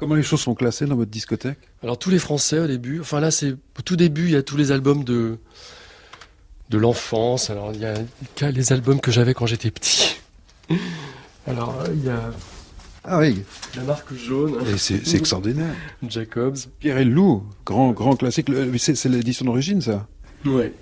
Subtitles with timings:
[0.00, 1.58] Comment les choses sont classées dans votre discothèque?
[1.82, 4.44] Alors tous les Français au début, enfin là c'est au tout début il y a
[4.44, 5.38] tous les albums de
[6.70, 7.50] de l'enfance.
[7.50, 10.20] Alors il y a les albums que j'avais quand j'étais petit.
[11.48, 12.30] Alors il y a
[13.02, 13.42] ah oui.
[13.74, 14.64] La marque jaune.
[14.76, 15.74] c'est extraordinaire.
[16.08, 16.58] Jacobs.
[16.78, 18.52] Pierre et le Loup, grand, grand classique.
[18.76, 20.06] C'est l'édition d'origine, ça?
[20.44, 20.74] Ouais.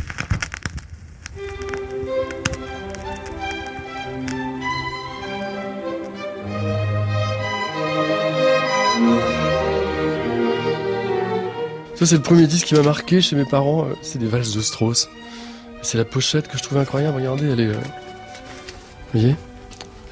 [11.96, 13.86] Ça, c'est le premier disque qui m'a marqué chez mes parents.
[13.86, 15.08] Euh, c'est des valses de Strauss.
[15.80, 17.16] C'est la pochette que je trouve incroyable.
[17.16, 17.68] Regardez, elle est.
[17.68, 17.72] Euh,
[19.12, 19.36] vous voyez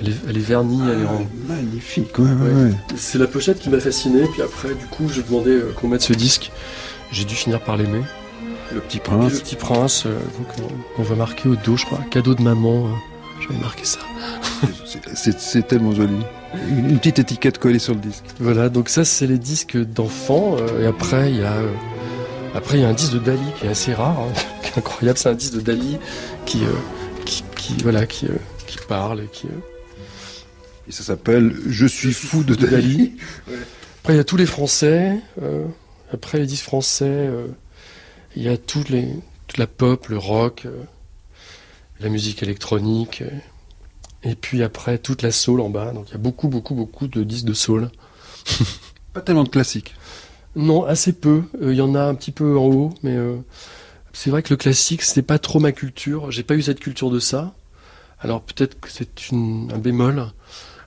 [0.00, 1.26] elle est, vernie, elle est en.
[1.46, 4.24] Magnifique, ouais, ouais, C'est la pochette qui m'a fasciné.
[4.32, 6.50] Puis après, du coup, je demandais euh, qu'on mette ce disque.
[7.12, 8.02] J'ai dû finir par l'aimer.
[8.72, 9.32] Le petit prince.
[9.32, 10.06] le petit prince,
[10.96, 12.00] qu'on va marquer au dos, je crois.
[12.10, 12.88] Cadeau de maman.
[13.40, 14.00] J'avais marqué ça.
[15.14, 16.16] c'est tellement joli.
[16.68, 18.24] Une, petite étiquette collée sur le disque.
[18.40, 20.56] Voilà, donc ça c'est les disques d'enfants.
[20.58, 21.72] Euh, et après il y a euh,
[22.54, 24.78] après il y a un disque de Dali qui est assez rare, hein, qui est
[24.78, 25.19] incroyable.
[25.19, 25.98] C'est un disque de Dali
[26.47, 26.69] qui euh,
[27.25, 27.42] qui,
[27.82, 28.27] voilà qui,
[28.66, 29.47] qui parle et qui.
[30.86, 33.14] Et ça s'appelle Je suis fou de, Dali.
[34.02, 35.19] Après il y a tous les Français.
[36.12, 37.30] après les disques français,
[38.36, 38.91] il y a les toute
[39.56, 40.66] la pop, le rock,
[42.00, 43.22] la musique électronique.
[44.25, 45.92] Et puis après, toute la soul en bas.
[45.92, 47.91] Donc il y a beaucoup, beaucoup, beaucoup de disques de soul.
[49.12, 49.94] Pas tellement de classiques.
[50.56, 51.44] Non, assez peu.
[51.62, 53.36] Euh, il y en a un petit peu en haut, mais euh,
[54.12, 56.31] c'est vrai que le classique, c'était pas trop ma culture.
[56.31, 57.55] J'ai pas eu cette culture de ça.
[58.20, 60.27] Alors peut-être que c'est un bémol.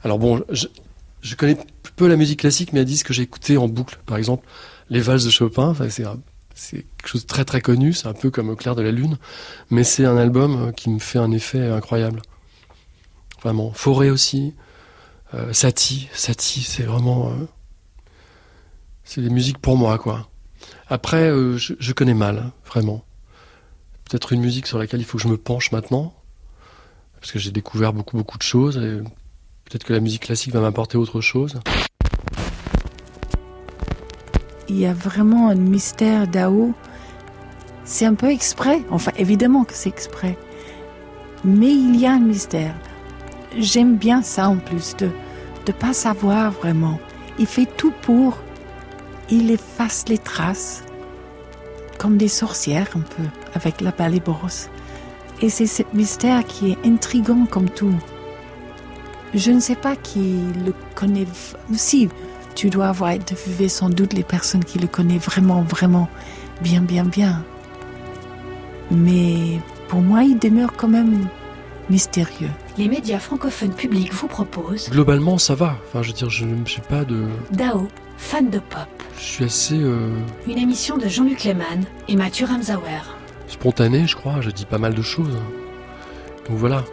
[0.04, 1.58] Alors bon, je, connais
[1.96, 4.00] peu la musique classique, mais il y a des disques que j'ai écoutés en boucle.
[4.06, 4.48] Par exemple,
[4.90, 5.70] les valses de Chopin.
[5.70, 6.06] Enfin, c'est
[6.56, 7.94] c'est quelque chose de très très connu.
[7.94, 9.18] C'est un peu comme au clair de la lune,
[9.70, 12.22] mais c'est un album qui me fait un effet incroyable.
[13.42, 13.72] Vraiment.
[13.72, 14.54] Forêt aussi.
[15.34, 15.54] Euh.
[15.54, 17.30] Satie, c'est vraiment.
[17.30, 17.48] Euh,
[19.04, 20.28] c'est des musiques pour moi, quoi.
[20.90, 23.04] Après, euh, je, connais mal, vraiment.
[24.10, 26.14] Peut-être une musique sur laquelle il faut que je me penche maintenant.
[27.20, 28.78] Parce que j'ai découvert beaucoup, beaucoup de choses.
[28.78, 29.02] Et
[29.66, 31.60] peut-être que la musique classique va m'apporter autre chose.
[34.70, 36.73] Il y a vraiment un mystère d'Ao.
[37.86, 38.82] C'est un peu exprès.
[38.90, 40.38] Enfin, évidemment que c'est exprès.
[41.44, 42.76] Mais il y a un mystère
[43.58, 45.10] j'aime bien ça en plus, de
[45.68, 47.00] ne pas savoir vraiment.
[47.40, 48.38] Il fait tout pour.
[49.30, 50.84] Il efface les traces,
[51.98, 54.70] comme des sorcières un peu, avec la brosse.
[55.42, 57.94] Et c'est ce mystère qui est intrigant comme tout.
[59.34, 61.28] Je ne sais pas qui le connaît.
[61.74, 62.10] Si,
[62.56, 66.10] tu dois avoir interviewé sans doute les personnes qui le connaissent vraiment, vraiment
[66.62, 67.44] bien, bien, bien.
[68.90, 69.60] Mais
[69.90, 71.28] pour moi, il demeure quand même
[71.89, 72.49] mystérieux.
[72.77, 74.89] Les médias francophones publics vous proposent.
[74.89, 75.77] Globalement, ça va.
[75.87, 77.25] Enfin, je veux dire, je ne suis pas de.
[77.52, 77.87] Dao,
[78.17, 78.87] fan de pop.
[79.17, 79.80] Je suis assez.
[79.81, 80.09] Euh,
[80.48, 83.02] Une émission de Jean-Luc Lehmann et Mathieu Ramsauer.
[83.48, 84.42] Spontané, je crois.
[84.42, 85.37] Je dis pas mal de choses.
[86.48, 86.83] Donc voilà.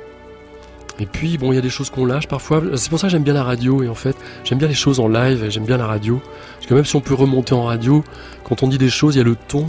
[1.01, 2.63] Et puis, bon, il y a des choses qu'on lâche parfois.
[2.77, 3.83] C'est pour ça que j'aime bien la radio.
[3.83, 6.23] Et en fait, j'aime bien les choses en live et j'aime bien la radio.
[6.55, 8.05] Parce que même si on peut remonter en radio,
[8.45, 9.67] quand on dit des choses, il y a le ton.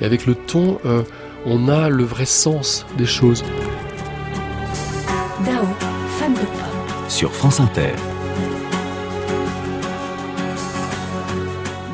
[0.00, 1.02] Et avec le ton, euh,
[1.46, 3.42] on a le vrai sens des choses.
[7.18, 7.94] Sur France Inter.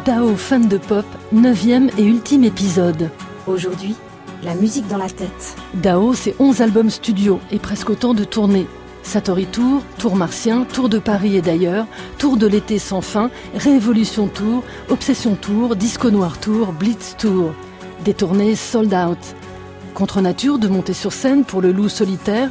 [0.05, 3.09] Dao, fan de pop, neuvième et ultime épisode.
[3.47, 3.95] Aujourd'hui,
[4.43, 5.57] la musique dans la tête.
[5.73, 8.67] Dao, c'est 11 albums studio et presque autant de tournées.
[9.03, 11.87] Satori Tour, Tour Martien, Tour de Paris et d'ailleurs,
[12.19, 17.55] Tour de l'été sans fin, Révolution Tour, Obsession Tour, Disco Noir Tour, Blitz Tour.
[18.05, 19.35] Des tournées sold out.
[19.95, 22.51] Contre nature de monter sur scène pour le loup solitaire,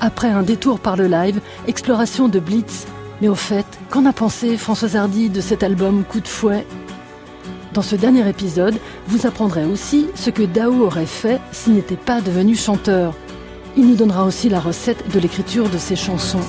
[0.00, 2.86] après un détour par le live, exploration de Blitz.
[3.20, 6.66] Mais au fait, qu'en a pensé Françoise Hardy de cet album Coup de fouet?
[7.72, 8.76] Dans ce dernier épisode,
[9.06, 13.14] vous apprendrez aussi ce que Dao aurait fait s'il n'était pas devenu chanteur.
[13.76, 16.40] Il nous donnera aussi la recette de l'écriture de ses chansons.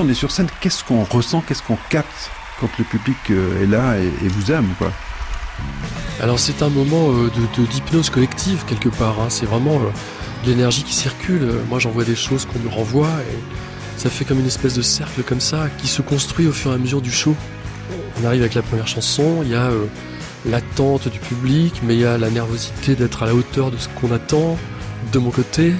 [0.00, 2.30] On est sur scène, qu'est-ce qu'on ressent, qu'est-ce qu'on capte
[2.60, 4.92] quand le public euh, est là et, vous aime quoi
[6.20, 9.20] Alors c'est un moment euh, de, d'hypnose collective quelque part.
[9.20, 9.26] Hein.
[9.28, 9.90] C'est vraiment euh,
[10.46, 11.52] l'énergie qui circule.
[11.68, 15.24] Moi j'envoie des choses qu'on me renvoie et ça fait comme une espèce de cercle
[15.24, 17.34] comme ça qui se construit au fur et à mesure du show.
[18.22, 19.70] On arrive avec la première chanson, il y a
[20.46, 23.88] l'attente du public, mais il y a la nervosité d'être à la hauteur de ce
[23.88, 24.56] qu'on attend
[25.12, 25.74] de mon côté.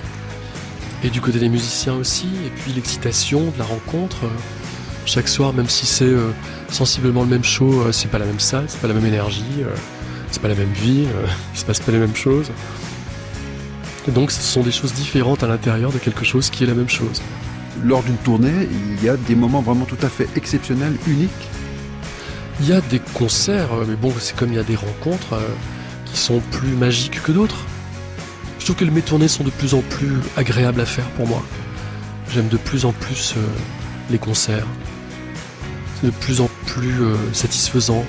[1.05, 4.19] Et du côté des musiciens aussi, et puis l'excitation de la rencontre.
[5.06, 6.33] Chaque soir, même si c'est euh,
[6.69, 9.43] sensiblement le même show, euh, c'est pas la même salle, c'est pas la même énergie,
[9.61, 9.75] euh,
[10.31, 11.06] c'est pas la même vie,
[11.55, 12.50] il se passe pas les mêmes choses.
[14.06, 16.75] Et donc ce sont des choses différentes à l'intérieur de quelque chose qui est la
[16.75, 17.23] même chose.
[17.83, 18.69] Lors d'une tournée,
[18.99, 21.31] il y a des moments vraiment tout à fait exceptionnels, uniques.
[22.61, 25.39] Il y a des concerts, mais bon, c'est comme il y a des rencontres
[26.06, 27.65] qui sont plus magiques que d'autres.
[28.69, 31.43] Trouve que mes tournées sont de plus en plus agréables à faire pour moi.
[32.31, 33.35] J'aime de plus en plus
[34.11, 34.67] les concerts.
[35.94, 38.05] C'est de plus en plus euh, satisfaisant.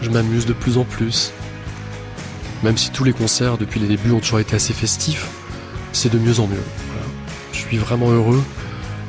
[0.00, 1.34] Je m'amuse de plus en plus.
[2.62, 5.26] Même si tous les concerts depuis les débuts ont toujours été assez festifs,
[5.92, 6.64] c'est de mieux en mieux.
[7.52, 8.42] Je suis vraiment heureux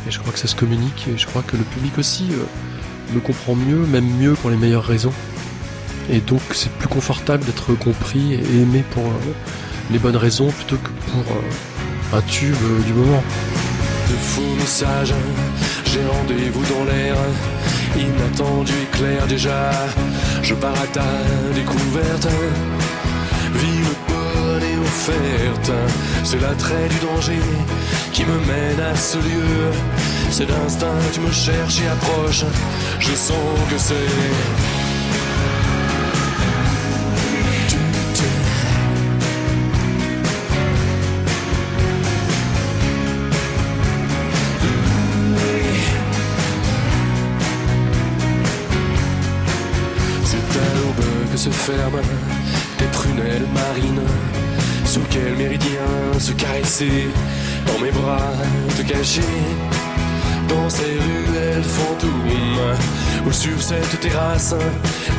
[0.10, 3.16] et je crois que ça se communique et je crois que le public aussi euh,
[3.16, 5.14] me comprend mieux, même mieux pour les meilleures raisons.
[6.10, 9.34] Et donc c'est plus confortable d'être compris et aimé pour euh,
[9.92, 12.56] les bonnes raisons plutôt que pour un tube
[12.86, 13.24] du moment
[14.10, 15.14] de faux messages.
[15.86, 17.16] J'ai rendez-vous dans l'air,
[17.96, 19.72] inattendu et clair déjà.
[20.44, 21.06] Je pars à ta
[21.54, 22.28] découverte.
[23.54, 25.72] Ville bonne et offerte,
[26.24, 27.42] c'est l'attrait du danger
[28.14, 29.72] qui me mène à ce lieu.
[30.30, 32.44] C'est l'instinct, tu me cherches et approche.
[33.00, 33.38] Je sens
[33.70, 33.96] que c'est
[51.90, 52.02] ferme,
[52.80, 54.02] des prunelles marines.
[54.86, 57.10] Sous quel méridien se caresser,
[57.66, 58.34] dans mes bras
[58.78, 59.22] te cacher.
[60.48, 62.78] Dans ces ruelles fantômes,
[63.28, 64.56] ou sur cette terrasse,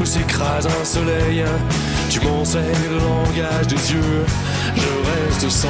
[0.01, 1.45] où s'écrase un soleil,
[2.09, 4.25] tu m'enseignes le langage des yeux,
[4.75, 5.69] je reste sans.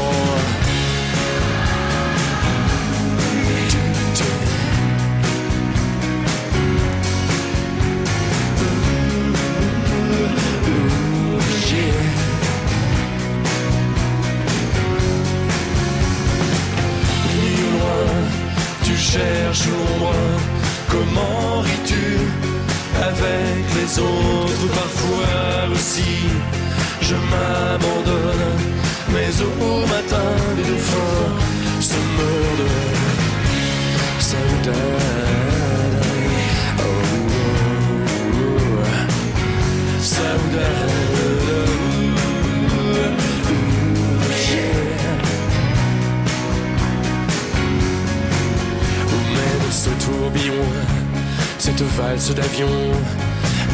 [51.68, 52.70] cette valse d'avion,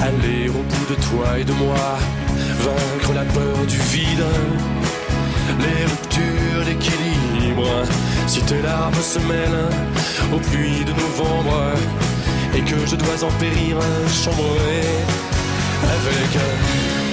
[0.03, 1.99] aller au bout de toi et de moi,
[2.67, 4.27] vaincre la peur du vide,
[5.61, 7.69] les ruptures d'équilibre.
[8.27, 9.69] Si tes larmes se mêlent
[10.35, 11.57] aux pluies de novembre
[12.57, 13.77] et que je dois en périr,
[14.25, 14.87] chambrer
[15.97, 17.04] avec un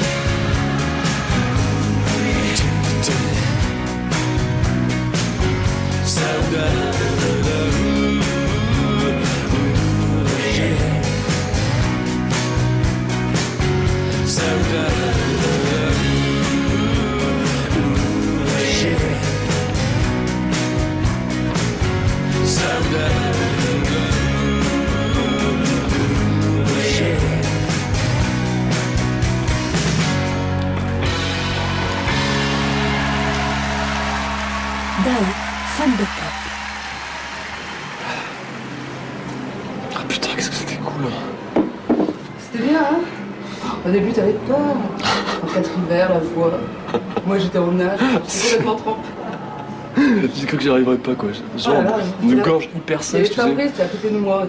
[50.36, 51.30] J'ai cru que j'y arriverais pas, quoi.
[51.58, 53.42] Genre, ah, une gorge hyper sèche, tu sais.
[53.42, 54.48] à côté de moi.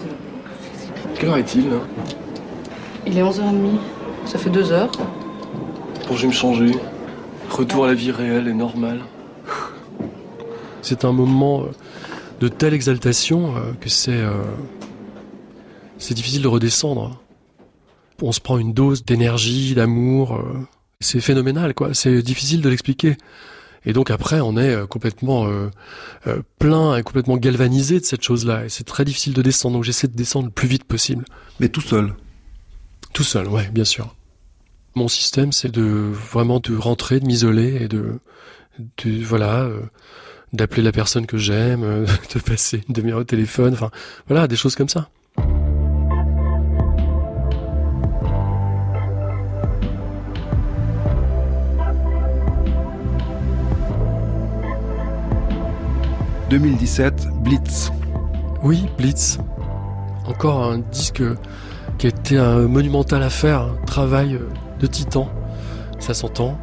[1.15, 1.77] Quelle heure est-il, là?
[3.07, 3.79] Il est 11h30.
[4.27, 4.93] Ça fait 2 heures.
[6.09, 6.73] Bon, je vais me changer.
[7.51, 9.01] Retour à la vie réelle et normale.
[10.81, 11.67] C'est un moment euh,
[12.41, 14.13] de telle exaltation euh, que c'est...
[14.13, 14.31] Euh,
[15.99, 17.22] c'est difficile de redescendre.
[18.23, 20.43] On se prend une dose d'énergie, d'amour.
[21.00, 21.93] C'est phénoménal, quoi.
[21.93, 23.17] C'est difficile de l'expliquer.
[23.85, 25.69] Et donc après, on est euh, complètement euh,
[26.26, 28.64] euh, plein et complètement galvanisé de cette chose-là.
[28.64, 29.76] Et c'est très difficile de descendre.
[29.76, 31.25] Donc j'essaie de descendre le plus vite possible.
[31.59, 32.14] Mais tout seul.
[33.12, 34.14] Tout seul, ouais, bien sûr.
[34.95, 38.21] Mon système, c'est de vraiment de rentrer, de m'isoler et de,
[38.79, 39.69] de voilà,
[40.52, 41.83] d'appeler la personne que j'aime,
[42.35, 43.73] de passer une demi-heure au téléphone.
[43.73, 43.91] Enfin,
[44.29, 45.09] voilà, des choses comme ça.
[56.52, 57.90] 2017, Blitz.
[58.62, 59.38] Oui, Blitz.
[60.26, 61.23] Encore un disque
[61.97, 64.38] qui a été un monumental affaire, un travail
[64.78, 65.30] de titan.
[65.99, 66.59] Ça s'entend.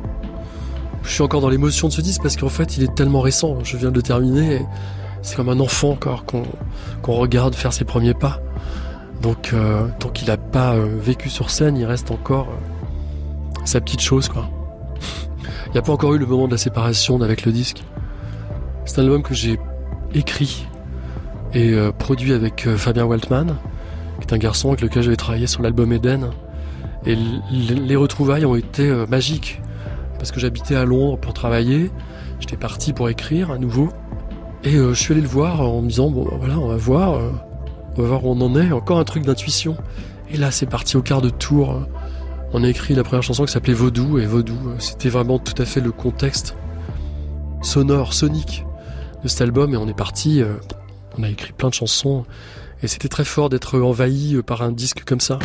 [1.01, 3.57] Je suis encore dans l'émotion de ce disque parce qu'en fait, il est tellement récent.
[3.63, 4.63] Je viens de le terminer.
[5.23, 8.39] C'est comme un enfant encore qu'on regarde faire ses premiers pas.
[9.23, 13.81] Donc, euh, tant qu'il n'a pas euh, vécu sur scène, il reste encore euh, sa
[13.81, 14.29] petite chose,
[15.65, 17.81] il n'y a pas encore eu le moment de la séparation avec le disque.
[18.85, 19.59] C'est un album que j'ai
[20.13, 20.67] écrit
[21.53, 23.55] et produit avec Fabien Waltman,
[24.19, 26.29] qui est un garçon avec lequel j'avais travaillé sur l'album Eden.
[27.05, 27.15] Et
[27.51, 29.61] les retrouvailles ont été magiques
[30.17, 31.91] parce que j'habitais à Londres pour travailler.
[32.39, 33.89] J'étais parti pour écrire à nouveau.
[34.63, 37.19] Et je suis allé le voir en me disant, bon voilà, on va voir.
[37.97, 38.71] On va voir où on en est.
[38.71, 39.75] Encore un truc d'intuition.
[40.31, 41.87] Et là, c'est parti au quart de tour.
[42.53, 44.19] On a écrit la première chanson qui s'appelait Vaudou.
[44.19, 46.55] Et Vaudou, c'était vraiment tout à fait le contexte
[47.61, 48.65] sonore, sonique
[49.23, 49.73] de cet album.
[49.73, 50.41] Et on est parti.
[50.41, 50.55] Euh,
[51.17, 52.25] on a écrit plein de chansons.
[52.81, 55.39] Et c'était très fort d'être envahi par un disque comme ça.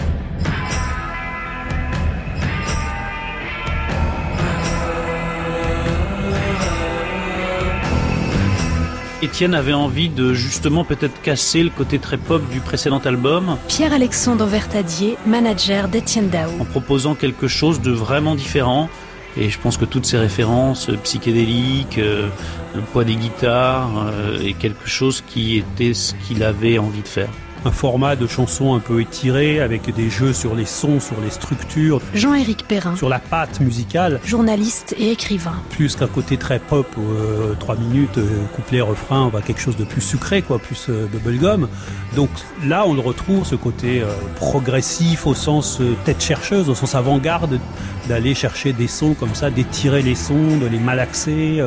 [9.25, 13.57] Étienne avait envie de justement peut-être casser le côté très pop du précédent album.
[13.69, 16.51] Pierre-Alexandre Vertadier, manager d'Étienne Dao.
[16.61, 18.91] En proposant quelque chose de vraiment différent.
[19.37, 22.29] Et je pense que toutes ces références psychédéliques, euh,
[22.75, 27.29] le poids des guitares, euh, quelque chose qui était ce qu'il avait envie de faire
[27.65, 31.31] un format de chanson un peu étiré avec des jeux sur les sons, sur les
[31.31, 32.01] structures.
[32.15, 32.97] Jean-Éric Perrin.
[32.97, 34.21] Sur la patte musicale.
[34.25, 35.55] Journaliste et écrivain.
[35.71, 39.77] Plus qu'un côté très pop, euh, trois minutes, euh, couplet, refrain, on va quelque chose
[39.77, 41.69] de plus sucré, quoi, plus euh, bubblegum.
[42.15, 42.31] Donc
[42.65, 44.07] là, on le retrouve, ce côté euh,
[44.37, 47.59] progressif au sens tête chercheuse, au sens avant-garde,
[48.09, 51.63] d'aller chercher des sons comme ça, d'étirer les sons, de les malaxer,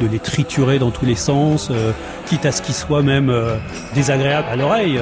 [0.00, 1.72] de les triturer dans tous les sens,
[2.26, 3.32] quitte à ce qu'ils soient même
[3.94, 5.00] désagréables à l'oreille.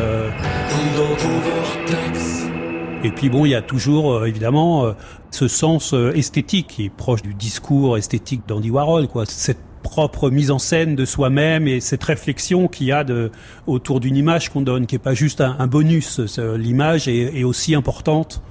[3.07, 4.93] Et puis bon, il y a toujours euh, évidemment euh,
[5.31, 9.27] ce sens euh, esthétique qui est proche du discours esthétique d'Andy Warhol, quoi.
[9.27, 13.31] Cette propre mise en scène de soi-même et cette réflexion qu'il y a de,
[13.69, 16.19] autour d'une image qu'on donne, qui est pas juste un, bonus.
[16.39, 18.43] L'image est, est, aussi importante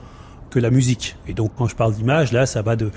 [0.49, 1.17] que la musique.
[1.27, 2.91] Et donc quand je parle d'image, là, ça va de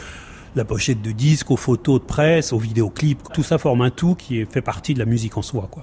[0.54, 3.32] la pochette de disque aux photos de presse, aux vidéoclips.
[3.34, 5.82] Tout ça forme un tout qui fait partie de la musique en soi, quoi.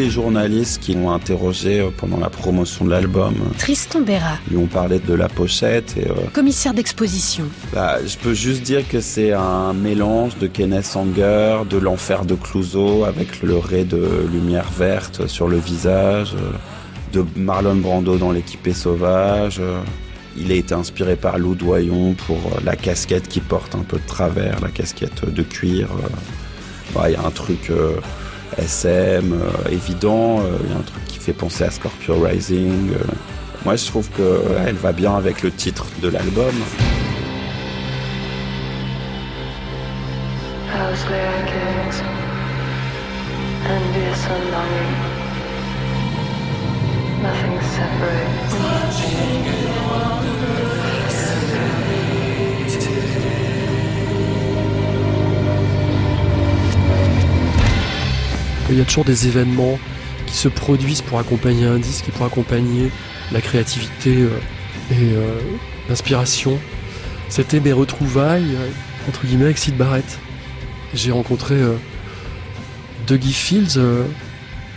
[0.00, 3.34] Les journalistes qui l'ont interrogé euh, pendant la promotion de l'album.
[3.58, 4.38] Tristan Béra.
[4.48, 5.94] Lui ont parlé de la pochette.
[5.98, 7.44] Et, euh, Commissaire d'exposition.
[7.74, 12.34] Bah, je peux juste dire que c'est un mélange de Kenneth Anger, de l'enfer de
[12.34, 16.52] Clouseau, avec le ray de lumière verte sur le visage, euh,
[17.12, 19.60] de Marlon Brando dans l'équipée sauvage.
[20.38, 24.06] Il a été inspiré par Lou Doyon pour la casquette qui porte un peu de
[24.06, 25.88] travers, la casquette de cuir.
[26.94, 27.70] Il y a un truc
[28.58, 30.42] SM euh, évident.
[30.42, 32.92] Il euh, y a un truc qui fait penser à Scorpio Rising.
[32.92, 32.98] Euh.
[33.64, 36.54] moi, je trouve qu'elle va bien avec le titre de l'album.
[47.22, 47.60] Nothing
[58.70, 59.78] Il y a toujours des événements
[60.26, 62.90] qui se produisent pour accompagner un disque et pour accompagner
[63.32, 64.28] la créativité euh,
[64.92, 65.40] et euh,
[65.88, 66.58] l'inspiration.
[67.28, 68.68] C'était mes retrouvailles, euh,
[69.08, 70.18] entre guillemets, avec Sid Barrett.
[70.94, 71.54] J'ai rencontré
[73.06, 73.78] Dougie Fields,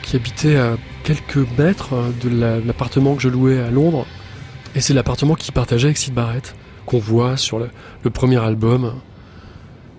[0.03, 2.29] qui habitait à quelques mètres de
[2.67, 4.05] l'appartement que je louais à Londres.
[4.75, 7.69] Et c'est l'appartement qu'il partageait avec Sid Barrett, qu'on voit sur le,
[8.11, 8.93] premier album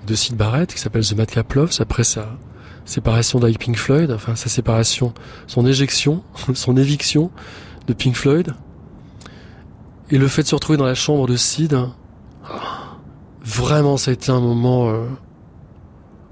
[0.07, 2.37] de Sid Barrett, qui s'appelle The Madcap Loves, après ça
[2.85, 5.15] séparation d'avec Pink Floyd, enfin sa séparation,
[5.47, 6.23] son éjection,
[6.55, 7.31] son éviction
[7.87, 8.55] de Pink Floyd,
[10.11, 11.79] et le fait de se retrouver dans la chambre de Sid,
[13.43, 15.07] vraiment ça a été un moment, euh,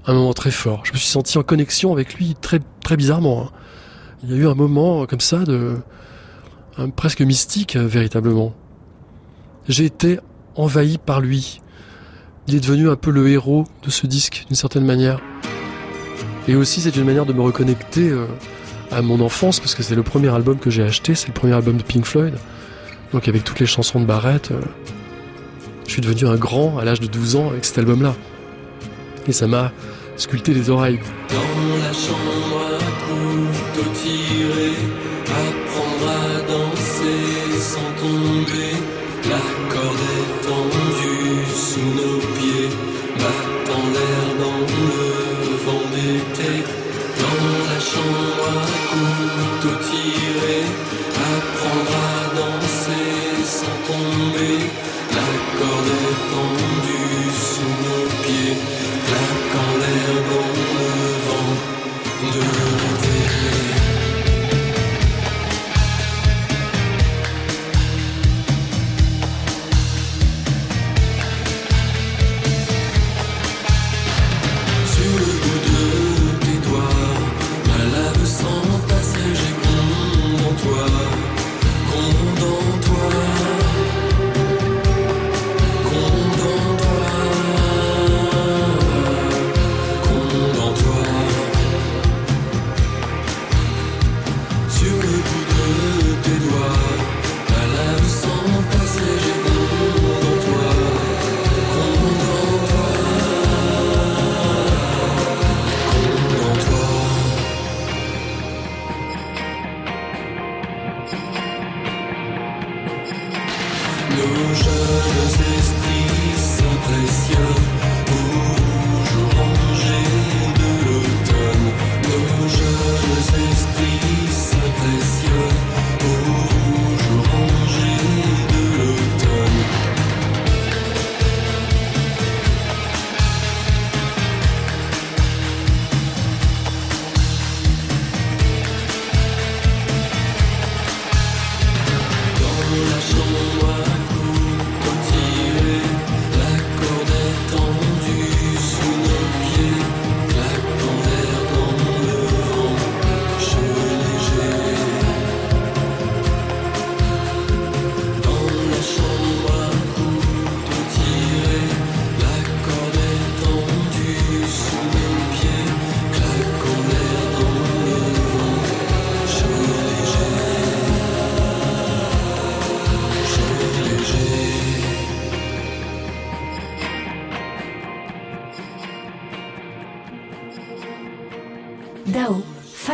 [0.05, 0.85] un moment très fort.
[0.85, 3.43] Je me suis senti en connexion avec lui très très bizarrement.
[3.43, 3.51] Hein.
[4.23, 5.77] Il y a eu un moment comme ça de
[6.95, 8.53] presque mystique véritablement.
[9.67, 10.19] J'ai été
[10.55, 11.61] envahi par lui.
[12.47, 15.19] Il est devenu un peu le héros de ce disque d'une certaine manière.
[16.47, 18.25] Et aussi, c'est une manière de me reconnecter euh,
[18.91, 21.53] à mon enfance, parce que c'est le premier album que j'ai acheté, c'est le premier
[21.53, 22.33] album de Pink Floyd.
[23.13, 24.59] Donc avec toutes les chansons de Barrett, euh,
[25.85, 28.15] je suis devenu un grand à l'âge de 12 ans avec cet album-là.
[29.27, 29.71] Et ça m'a
[30.17, 30.99] sculpté les oreilles.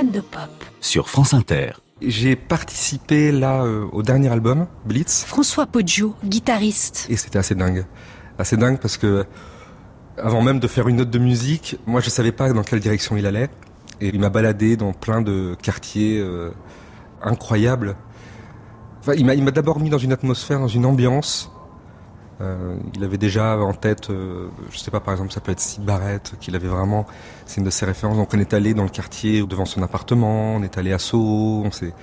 [0.10, 0.50] De pop.
[0.82, 1.72] Sur France Inter.
[2.02, 7.08] J'ai participé là euh, au dernier album, Blitz, François Poggio, guitariste.
[7.10, 7.86] et c'était assez dingue.
[8.38, 9.26] Assez dingue parce que
[10.18, 13.18] avant même de faire une note de musique, moi je savais pas dans quelle direction
[13.18, 13.50] il allait.
[14.02, 16.52] Et il m'a baladé dans plein de quartiers euh,
[17.22, 17.98] incroyables.
[19.02, 21.52] Enfin, il m'a d'abord mis dans une atmosphère, dans une ambiance.
[22.42, 25.60] Euh, il avait déjà en tête, euh, je sais pas, par exemple, ça peut être
[25.60, 27.06] Sid Barrett, qu'il avait vraiment,
[27.46, 28.16] c'est une de ses références.
[28.16, 31.64] Donc on est allé dans le quartier devant son appartement, on est allé à Soho,
[31.66, 31.94] on s'est,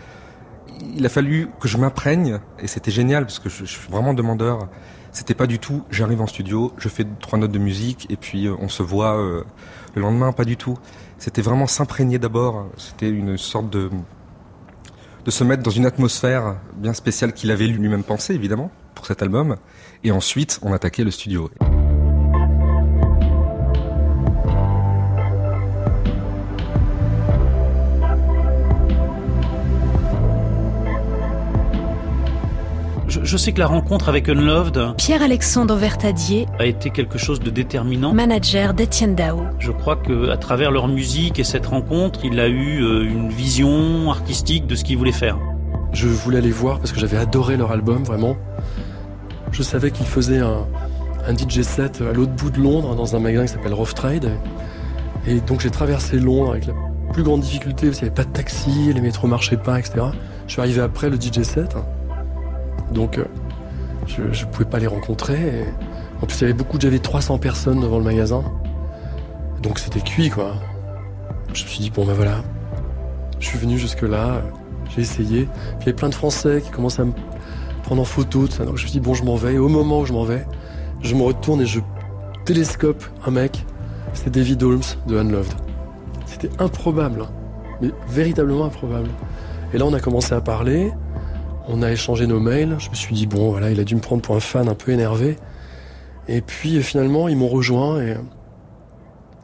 [0.94, 4.68] il a fallu que je m'imprègne et c'était génial parce que je, suis vraiment demandeur.
[5.12, 8.46] C'était pas du tout, j'arrive en studio, je fais trois notes de musique et puis
[8.46, 9.44] euh, on se voit euh,
[9.94, 10.76] le lendemain, pas du tout.
[11.18, 12.66] C'était vraiment s'imprégner d'abord.
[12.76, 13.90] C'était une sorte de
[15.24, 19.22] de se mettre dans une atmosphère bien spéciale qu'il avait lui-même pensé évidemment pour cet
[19.22, 19.56] album.
[20.06, 21.50] Et ensuite, on attaquait le studio.
[33.08, 38.14] Je, sais que la rencontre avec Unloved Pierre-Alexandre Vertadier, a été quelque chose de déterminant.
[38.14, 39.42] manager d'Etienne Dao.
[39.58, 43.30] Je crois que à travers leur musique et cette rencontre, il a eu euh, une
[43.30, 45.36] vision artistique de ce qu'il voulait faire.
[45.92, 48.36] Je voulais aller voir parce que j'avais adoré leur album, vraiment.
[49.56, 50.66] Je savais qu'ils faisaient un,
[51.34, 54.30] DJ set à l'autre bout de Londres, dans un magasin qui s'appelle Rough Trade.
[55.26, 56.74] Et donc j'ai traversé Londres avec la
[57.14, 60.08] plus grande difficulté parce qu'il n'y avait pas de taxi, les métros marchaient pas, etc.
[60.46, 61.74] Je suis arrivé après le DJ set.
[62.92, 63.24] Donc euh,
[64.06, 65.64] je ne pouvais pas les rencontrer.
[66.20, 68.44] En plus, il y avait beaucoup, j'avais 300 personnes devant le magasin.
[69.62, 70.52] Donc c'était cuit, quoi.
[71.54, 72.42] Je me suis dit, bon ben voilà,
[73.40, 74.42] je suis venu jusque-là,
[74.94, 75.48] j'ai essayé.
[75.76, 77.12] Il y avait plein de Français qui commençaient à me
[77.86, 78.48] prendre en photo.
[78.48, 79.54] Donc je me suis dit, bon, je m'en vais.
[79.54, 80.44] Et au moment où je m'en vais,
[81.02, 81.80] je me retourne et je
[82.44, 83.64] télescope un mec.
[84.12, 85.52] C'était David Holmes de Unloved.
[86.26, 87.30] C'était improbable, hein.
[87.80, 89.08] mais véritablement improbable.
[89.72, 90.92] Et là, on a commencé à parler,
[91.68, 92.76] on a échangé nos mails.
[92.78, 94.74] Je me suis dit, bon, voilà, il a dû me prendre pour un fan un
[94.74, 95.36] peu énervé.
[96.28, 98.16] Et puis finalement, ils m'ont rejoint et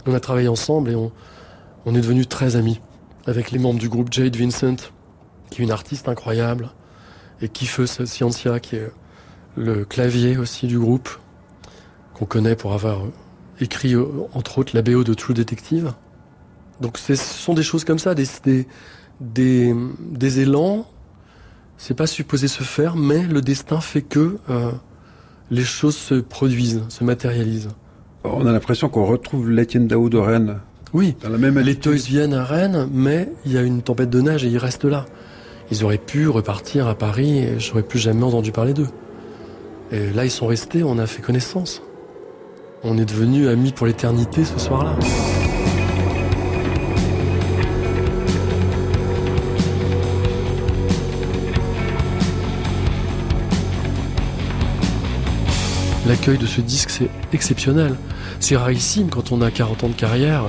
[0.05, 1.12] on a travaillé ensemble et on,
[1.87, 2.81] on est devenus très amis
[3.26, 4.90] avec les membres du groupe Jade Vincent,
[5.50, 6.70] qui est une artiste incroyable,
[7.42, 8.90] et Kifeus Scientia, qui est
[9.57, 11.11] le clavier aussi du groupe,
[12.14, 13.02] qu'on connaît pour avoir
[13.61, 15.92] écrit euh, entre autres la BO de True Detective.
[16.81, 18.66] Donc ce sont des choses comme ça, des, des,
[19.20, 20.87] des, des élans.
[21.76, 24.70] C'est pas supposé se faire, mais le destin fait que euh,
[25.50, 27.70] les choses se produisent, se matérialisent.
[28.24, 30.61] On a l'impression qu'on retrouve l'Étienne Dao de Rennes.
[30.92, 34.11] Oui, dans la même les Toys viennent à Rennes, mais il y a une tempête
[34.11, 35.07] de neige et ils restent là.
[35.72, 38.90] Ils auraient pu repartir à Paris et j'aurais plus jamais entendu parler d'eux.
[39.90, 41.80] Et là, ils sont restés, on a fait connaissance.
[42.85, 44.94] On est devenus amis pour l'éternité ce soir-là.
[56.06, 57.96] L'accueil de ce disque, c'est exceptionnel.
[58.40, 60.44] C'est rarissime quand on a 40 ans de carrière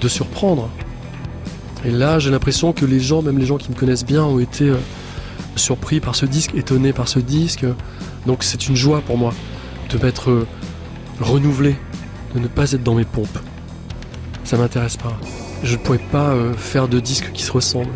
[0.00, 0.68] de surprendre.
[1.84, 4.38] Et là, j'ai l'impression que les gens, même les gens qui me connaissent bien, ont
[4.38, 4.76] été euh,
[5.56, 7.64] surpris par ce disque, étonnés par ce disque.
[8.26, 9.32] Donc c'est une joie pour moi
[9.90, 10.46] de m'être euh,
[11.20, 11.76] renouvelé,
[12.34, 13.38] de ne pas être dans mes pompes.
[14.44, 15.18] Ça m'intéresse pas.
[15.62, 17.88] Je ne pourrais pas euh, faire de disques qui se ressemblent.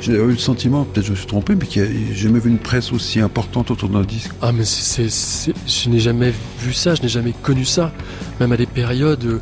[0.00, 2.50] J'ai eu le sentiment, peut-être je me suis trompé, mais qu'il n'y a jamais vu
[2.50, 4.32] une presse aussi importante autour d'un disque.
[4.40, 7.92] Ah, mais c'est, je n'ai jamais vu ça, je n'ai jamais connu ça.
[8.40, 9.40] Même à des périodes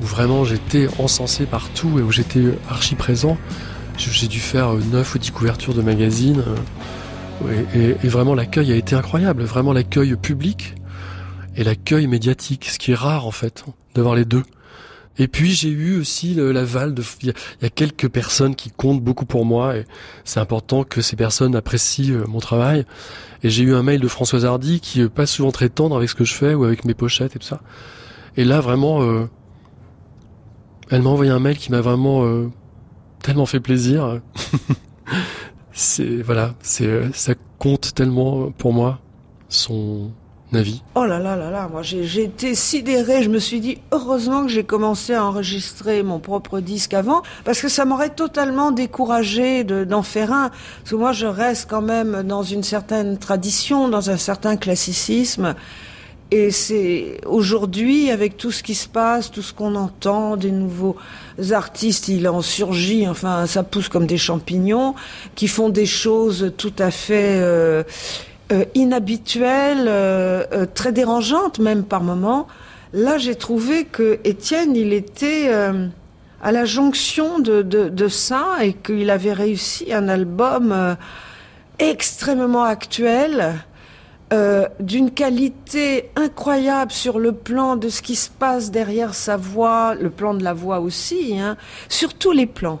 [0.00, 3.36] où vraiment j'étais encensé partout et où j'étais archi présent.
[3.96, 6.44] J'ai dû faire 9 ou 10 couvertures de magazines.
[7.74, 9.42] Et, et vraiment l'accueil a été incroyable.
[9.42, 10.74] Vraiment l'accueil public
[11.56, 14.44] et l'accueil médiatique, ce qui est rare en fait, d'avoir les deux.
[15.18, 17.02] Et puis j'ai eu aussi l'aval de.
[17.22, 19.84] Il y, a quelques personnes qui comptent beaucoup pour moi et
[20.24, 22.86] c'est important que ces personnes apprécient euh, mon travail.
[23.42, 26.08] Et j'ai eu un mail de Françoise Hardy qui est pas souvent très tendre avec
[26.08, 27.60] ce que je fais ou avec mes pochettes et tout ça.
[28.36, 29.28] Et là vraiment, euh,
[30.90, 32.50] elle m'a envoyé un mail qui m'a vraiment euh,
[33.22, 34.20] tellement fait plaisir.
[35.72, 39.00] c'est voilà, c'est ça compte tellement pour moi
[39.48, 40.10] son
[40.50, 44.44] Navi Oh là là là là, moi j'ai été sidérée, je me suis dit heureusement
[44.44, 49.62] que j'ai commencé à enregistrer mon propre disque avant, parce que ça m'aurait totalement découragé
[49.64, 54.08] d'en faire un, parce que moi je reste quand même dans une certaine tradition, dans
[54.08, 55.54] un certain classicisme,
[56.30, 60.96] et c'est aujourd'hui, avec tout ce qui se passe, tout ce qu'on entend, des nouveaux
[61.52, 64.94] artistes, il en surgit, enfin ça pousse comme des champignons,
[65.34, 67.40] qui font des choses tout à fait...
[67.40, 67.82] Euh,
[68.50, 72.46] euh, inhabituelle, euh, euh, très dérangeante même par moments.
[72.94, 75.50] Là, j'ai trouvé que Étienne, il était
[76.42, 80.96] à la jonction de, de, de ça et qu'il avait réussi un album
[81.78, 83.56] extrêmement actuel.
[84.80, 90.10] D'une qualité incroyable sur le plan de ce qui se passe derrière sa voix, le
[90.10, 91.56] plan de la voix aussi, hein,
[91.88, 92.80] sur tous les plans.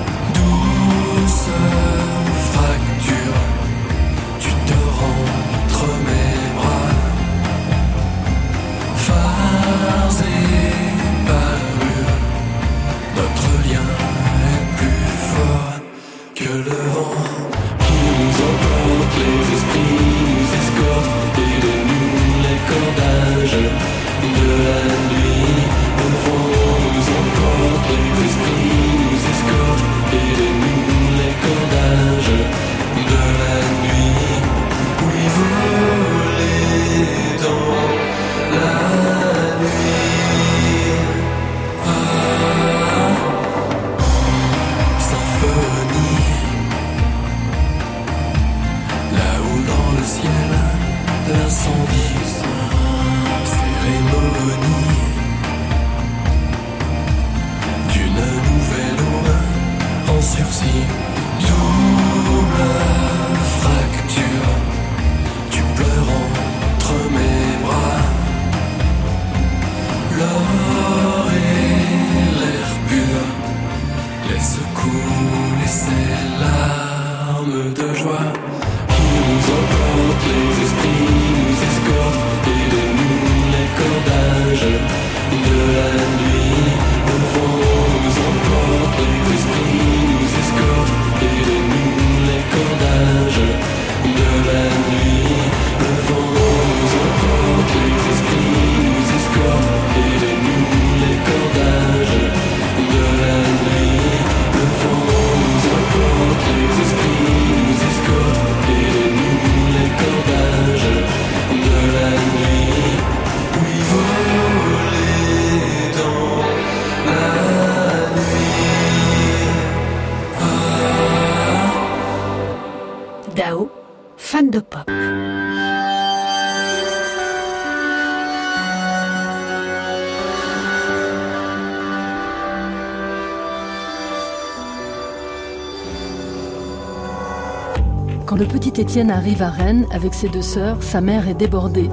[138.79, 141.89] Étienne arrive à Rennes avec ses deux sœurs, sa mère est débordée.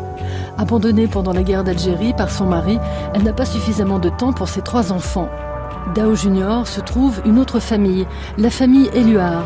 [0.57, 2.79] Abandonnée pendant la guerre d'Algérie par son mari,
[3.15, 5.29] elle n'a pas suffisamment de temps pour ses trois enfants.
[5.95, 9.45] Dao Junior se trouve une autre famille, la famille Éluard.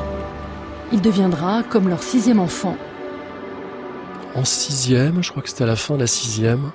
[0.92, 2.76] Il deviendra comme leur sixième enfant.
[4.34, 6.72] En sixième, je crois que c'était à la fin de la sixième,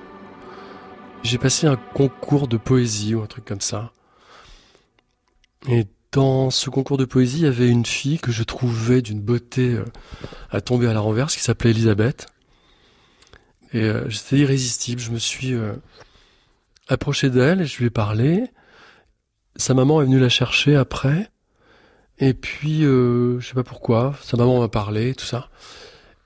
[1.22, 3.92] j'ai passé un concours de poésie ou un truc comme ça.
[5.68, 9.20] Et dans ce concours de poésie, il y avait une fille que je trouvais d'une
[9.20, 9.84] beauté euh,
[10.50, 12.26] à tomber à la renverse, qui s'appelait Elisabeth.
[13.72, 15.00] Et euh, j'étais irrésistible.
[15.00, 15.74] Je me suis euh,
[16.88, 18.44] approché d'elle et je lui ai parlé.
[19.56, 21.30] Sa maman est venue la chercher après.
[22.18, 25.50] Et puis, euh, je sais pas pourquoi, sa maman m'a parlé, tout ça.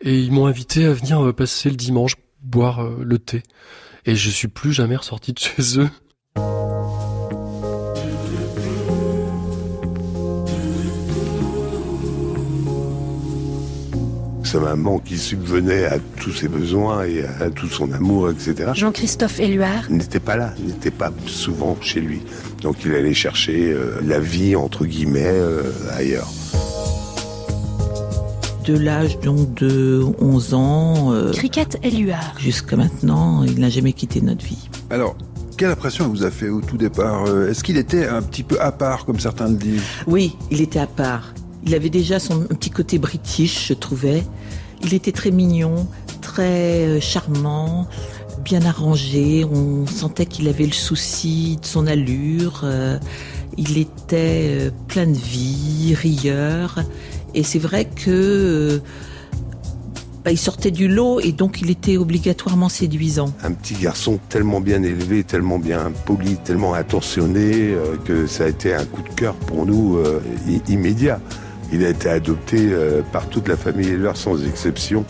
[0.00, 3.42] Et ils m'ont invité à venir passer le dimanche boire le thé.
[4.04, 5.90] Et je suis plus jamais ressorti de chez eux.
[14.52, 18.72] Sa maman qui subvenait à tous ses besoins et à tout son amour, etc.
[18.74, 22.20] Jean-Christophe Éluard n'était pas là, n'était pas souvent chez lui.
[22.60, 25.62] Donc il allait chercher euh, la vie, entre guillemets, euh,
[25.96, 26.28] ailleurs.
[28.66, 31.12] De l'âge donc de 11 ans...
[31.14, 32.34] Euh, Cricket Éluard.
[32.38, 34.68] Jusqu'à maintenant, il n'a jamais quitté notre vie.
[34.90, 35.16] Alors,
[35.56, 38.70] quelle impression vous a fait au tout départ Est-ce qu'il était un petit peu à
[38.70, 39.80] part, comme certains le disent?
[40.06, 41.32] Oui, il était à part.
[41.64, 44.24] Il avait déjà son petit côté british, je trouvais.
[44.84, 45.86] Il était très mignon,
[46.20, 47.86] très euh, charmant,
[48.40, 49.44] bien arrangé.
[49.44, 52.62] On sentait qu'il avait le souci de son allure.
[52.64, 52.98] Euh,
[53.56, 56.80] il était euh, plein de vie, rieur.
[57.34, 58.82] Et c'est vrai que
[60.24, 63.32] bah, sortait du lot et donc il était obligatoirement séduisant.
[63.42, 68.74] Un petit garçon tellement bien élevé, tellement bien poli, tellement attentionné que ça a été
[68.74, 69.98] un coup de cœur pour nous
[70.68, 71.20] immédiat.
[71.72, 75.04] Il a été adopté euh, par toute la famille Heller sans exception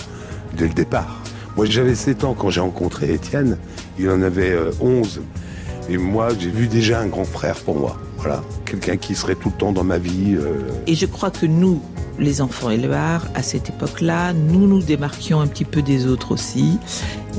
[0.57, 1.21] dès le départ.
[1.57, 3.59] Moi j'avais 7 ans quand j'ai rencontré Étienne,
[3.99, 5.19] il en avait 11.
[5.19, 7.99] Euh, Et moi j'ai vu déjà un grand frère pour moi.
[8.19, 10.37] Voilà, quelqu'un qui serait tout le temps dans ma vie.
[10.37, 10.71] Euh.
[10.87, 11.83] Et je crois que nous,
[12.21, 16.79] les enfants Éluard, à cette époque-là, nous nous démarquions un petit peu des autres aussi.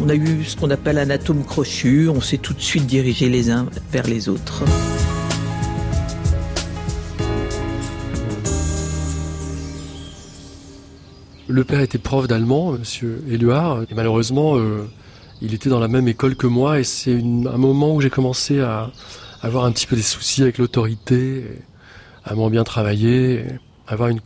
[0.03, 3.29] On a eu ce qu'on appelle un atome crochu, on s'est tout de suite dirigé
[3.29, 4.63] les uns vers les autres.
[11.53, 14.89] Le père était prof d'allemand, monsieur Éluard, et malheureusement, euh,
[15.39, 18.59] il était dans la même école que moi, et c'est un moment où j'ai commencé
[18.59, 18.89] à
[19.43, 21.43] avoir un petit peu des soucis avec l'autorité,
[22.25, 23.45] à moins bien travailler,
[23.85, 24.19] à avoir une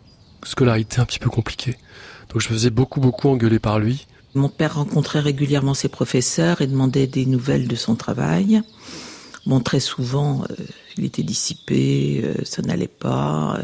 [0.45, 1.75] scolarité un petit peu compliquée.
[2.29, 4.07] Donc je faisais beaucoup, beaucoup engueuler par lui.
[4.33, 8.61] Mon père rencontrait régulièrement ses professeurs et demandait des nouvelles de son travail.
[9.45, 10.53] Bon, très souvent, euh,
[10.97, 13.59] il était dissipé, euh, ça n'allait pas.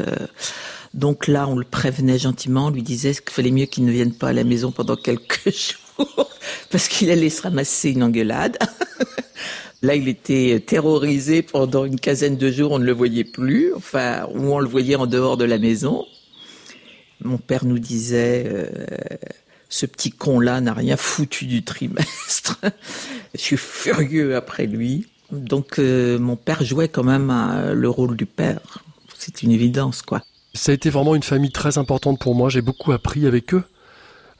[0.94, 4.12] Donc là, on le prévenait gentiment, on lui disait qu'il fallait mieux qu'il ne vienne
[4.12, 5.50] pas à la maison pendant quelques
[5.98, 6.30] jours,
[6.70, 8.58] parce qu'il allait se ramasser une engueulade.
[9.82, 14.26] Là, il était terrorisé pendant une quinzaine de jours, on ne le voyait plus, enfin,
[14.32, 16.06] ou on le voyait en dehors de la maison.
[17.22, 18.66] Mon père nous disait, euh,
[19.68, 22.60] ce petit con-là n'a rien foutu du trimestre.
[23.34, 25.06] Je suis furieux après lui.
[25.32, 28.84] Donc, euh, mon père jouait quand même euh, le rôle du père.
[29.16, 30.22] C'est une évidence, quoi.
[30.54, 32.48] Ça a été vraiment une famille très importante pour moi.
[32.48, 33.64] J'ai beaucoup appris avec eux.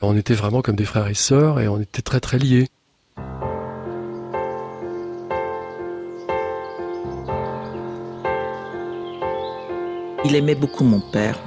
[0.01, 2.69] On était vraiment comme des frères et sœurs et on était très très liés.
[10.27, 11.39] Il aimait beaucoup mon père.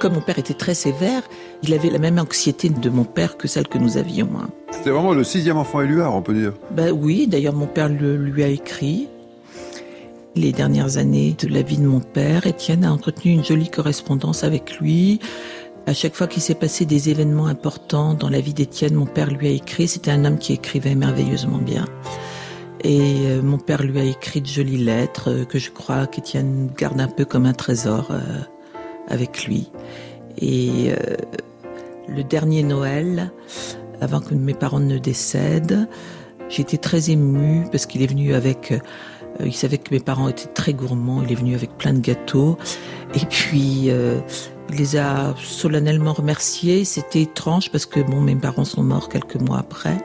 [0.00, 1.22] Comme mon père était très sévère,
[1.62, 4.28] il avait la même anxiété de mon père que celle que nous avions.
[4.38, 4.48] Hein.
[4.70, 6.52] C'était vraiment le sixième enfant éluard, on peut dire.
[6.70, 9.08] Ben oui, d'ailleurs mon père le, lui a écrit.
[10.36, 14.44] Les dernières années de la vie de mon père, Étienne a entretenu une jolie correspondance
[14.44, 15.18] avec lui.
[15.86, 19.30] À chaque fois qu'il s'est passé des événements importants dans la vie d'Étienne, mon père
[19.30, 19.88] lui a écrit.
[19.88, 21.86] C'était un homme qui écrivait merveilleusement bien.
[22.84, 26.70] Et euh, mon père lui a écrit de jolies lettres euh, que je crois qu'Étienne
[26.76, 28.20] garde un peu comme un trésor euh,
[29.08, 29.70] avec lui.
[30.40, 30.92] Et
[32.08, 33.32] le dernier Noël,
[34.00, 35.88] avant que mes parents ne décèdent,
[36.48, 38.72] j'étais très émue parce qu'il est venu avec
[39.40, 41.22] euh, il savait que mes parents étaient très gourmands.
[41.22, 42.58] Il est venu avec plein de gâteaux.
[43.14, 44.20] Et puis, euh,
[44.70, 46.84] il les a solennellement remerciés.
[46.84, 49.98] C'était étrange parce que bon, mes parents sont morts quelques mois après.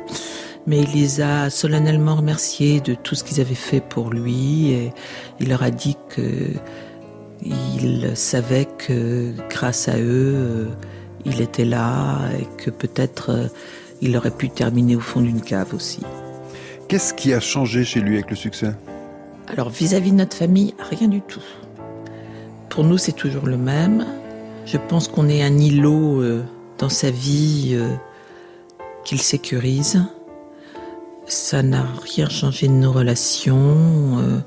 [0.65, 4.71] Mais il les a solennellement remerciés de tout ce qu'ils avaient fait pour lui.
[4.71, 4.93] Et
[5.39, 6.49] il leur a dit que
[7.45, 10.65] il savait que grâce à eux, euh,
[11.25, 13.47] il était là et que peut-être euh,
[14.01, 16.01] il aurait pu terminer au fond d'une cave aussi.
[16.87, 18.73] Qu'est-ce qui a changé chez lui avec le succès?
[19.47, 21.43] Alors vis-à-vis de notre famille, rien du tout.
[22.69, 24.05] Pour nous, c'est toujours le même.
[24.65, 26.43] Je pense qu'on est un îlot euh,
[26.77, 27.93] dans sa vie euh,
[29.05, 30.03] qu'il sécurise.
[31.25, 34.19] Ça n'a rien changé de nos relations.
[34.19, 34.39] Euh,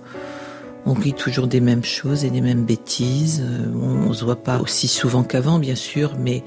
[0.87, 3.43] on rit toujours des mêmes choses et des mêmes bêtises.
[3.45, 6.45] Euh, On, on se voit pas aussi souvent qu'avant, bien sûr, mais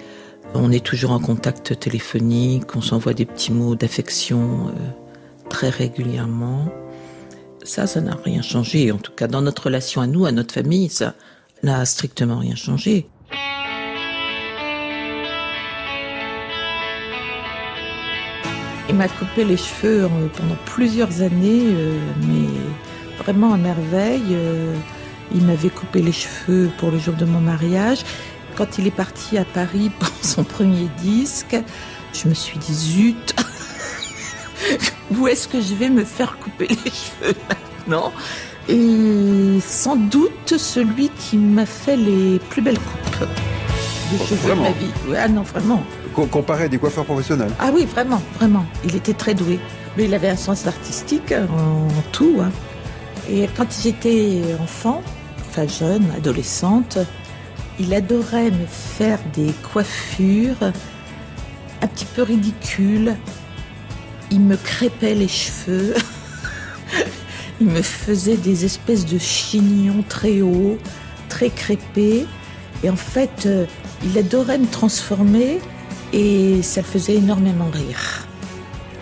[0.53, 2.75] on est toujours en contact téléphonique.
[2.75, 4.71] On s'envoie des petits mots d'affection euh,
[5.49, 6.69] très régulièrement.
[7.63, 8.91] Ça, ça n'a rien changé.
[8.93, 11.15] En tout cas, dans notre relation à nous, à notre famille, ça
[11.61, 13.09] n'a strictement rien changé.
[18.87, 21.75] Il m'a coupé les cheveux euh, pendant plusieurs années,
[22.25, 22.47] mais
[23.23, 24.23] vraiment à merveille.
[24.31, 24.73] Euh,
[25.33, 27.99] il m'avait coupé les cheveux pour le jour de mon mariage.
[28.55, 31.55] Quand il est parti à Paris pour son premier disque,
[32.13, 33.35] je me suis dit zut,
[35.11, 37.35] où est-ce que je vais me faire couper les cheveux
[37.87, 38.11] maintenant?
[38.67, 43.27] Et sans doute celui qui m'a fait les plus belles coupes de
[44.19, 44.85] Oh, cheveux de ma vie.
[45.07, 45.83] Ouais, Ah non, vraiment.
[46.15, 47.51] Com- Comparé à des coiffeurs professionnels?
[47.59, 48.65] Ah oui, vraiment, vraiment.
[48.83, 49.59] Il était très doué.
[49.97, 52.37] Mais il avait un sens artistique en tout.
[52.41, 52.51] hein.
[53.31, 55.03] Et quand j'étais enfant,
[55.47, 56.97] enfin jeune, adolescente,
[57.79, 60.73] il adorait me faire des coiffures
[61.81, 63.15] un petit peu ridicules.
[64.31, 65.93] Il me crêpait les cheveux.
[67.61, 70.77] il me faisait des espèces de chignons très hauts,
[71.29, 72.25] très crêpés.
[72.83, 73.65] Et en fait, euh,
[74.03, 75.59] il adorait me transformer
[76.13, 78.25] et ça faisait énormément rire.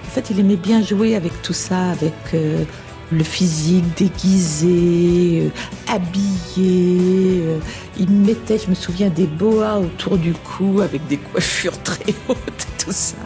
[0.05, 2.65] En fait, il aimait bien jouer avec tout ça, avec euh,
[3.11, 7.41] le physique déguisé, euh, habillé.
[7.41, 7.59] euh,
[7.97, 12.13] il me mettait, je me souviens, des boas autour du cou avec des coiffures très
[12.27, 13.17] hautes et tout ça.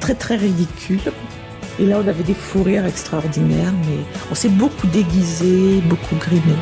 [0.00, 1.00] Très très ridicule.
[1.80, 3.98] Et là, on avait des fous rires extraordinaires, mais
[4.30, 6.56] on s'est beaucoup déguisé, beaucoup grimé.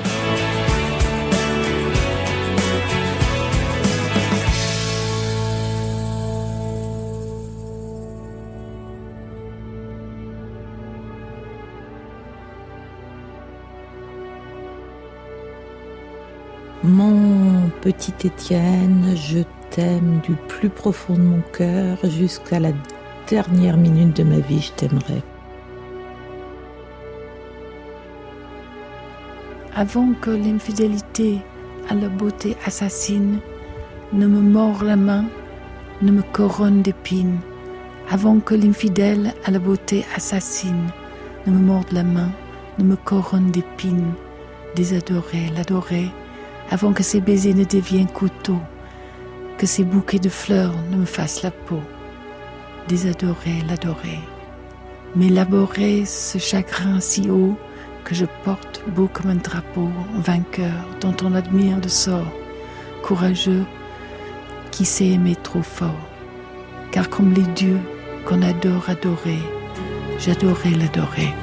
[17.87, 19.39] Petit Étienne, je
[19.71, 22.73] t'aime du plus profond de mon cœur jusqu'à la
[23.29, 25.23] dernière minute de ma vie, je t'aimerai.
[29.77, 31.39] Avant que l'infidélité
[31.89, 33.39] à la beauté assassine
[34.13, 35.27] ne me mord la main,
[36.03, 37.39] ne me couronne d'épines,
[38.11, 40.89] avant que l'infidèle à la beauté assassine
[41.47, 42.33] ne me morde la main,
[42.81, 44.13] ne me couronne d'épines,
[44.75, 46.11] désadorer, l'adorer,
[46.71, 48.61] avant que ses baisers ne deviennent couteaux,
[49.59, 51.81] que ses bouquets de fleurs ne me fassent la peau,
[52.89, 54.21] désadorer, l'adorer,
[55.15, 57.57] m'élaborer ce chagrin si haut
[58.05, 62.33] que je porte beau comme un drapeau, vainqueur dont on admire le sort,
[63.03, 63.65] courageux
[64.71, 66.09] qui sait aimer trop fort.
[66.93, 67.81] Car comme les dieux
[68.25, 69.41] qu'on adore adorer,
[70.19, 71.35] j'adorais l'adorer.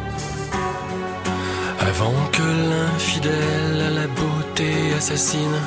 [1.95, 5.59] Avant que l'infidèle à la beauté assassine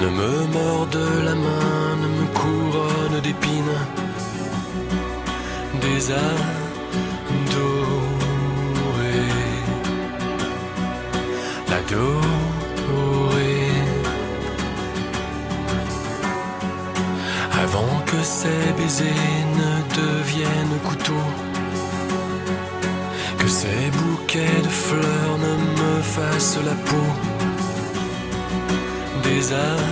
[0.00, 3.78] ne me morde la main, ne me couronne d'épines,
[5.82, 6.50] des adorés,
[11.68, 12.54] l'adorer.
[17.62, 19.70] Avant que ces baisers ne
[20.00, 21.30] deviennent couteaux
[23.44, 27.08] que ces bouquets de fleurs ne me fassent la peau
[29.22, 29.84] des adorés,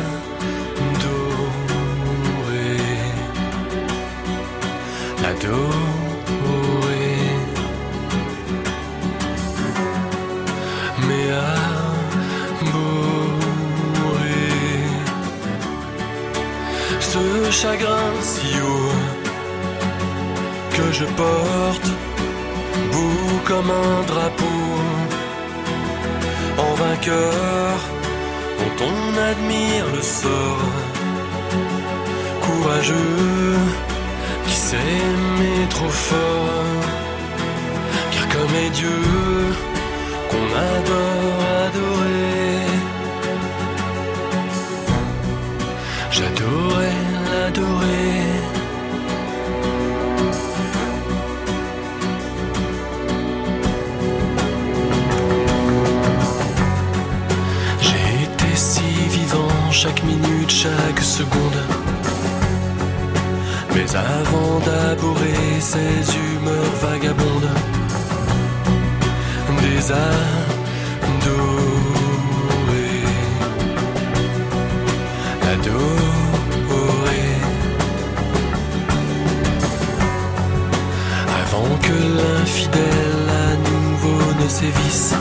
[5.22, 5.72] l'adorer.
[11.06, 12.82] Mais abhorrer
[17.00, 18.96] ce chagrin si haut
[20.74, 22.01] que je porte
[23.44, 24.62] comme un drapeau,
[26.58, 27.74] en vainqueur,
[28.58, 30.68] dont on admire le sort,
[32.40, 33.58] courageux,
[34.46, 36.84] qui sait aimer trop fort,
[38.12, 39.02] car comme est Dieu,
[40.30, 42.66] qu'on adore adorer,
[46.10, 48.61] j'adorais l'adorer.
[59.82, 61.60] Chaque minute chaque seconde.
[63.74, 67.50] Mais avant d'abourer ces humeurs vagabondes,
[69.60, 70.22] des adorés,
[75.52, 75.80] adorés.
[81.42, 85.14] Avant que l'infidèle à nouveau ne sévisse,